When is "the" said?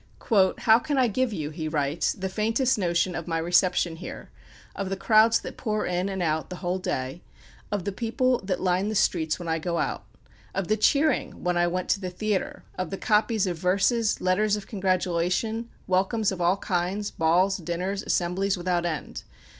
2.13-2.27, 4.89-4.97, 6.49-6.55, 7.85-7.91, 8.89-8.95, 10.69-10.75, 11.99-12.09, 12.89-12.97